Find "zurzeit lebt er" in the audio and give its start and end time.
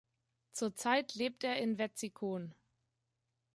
0.53-1.57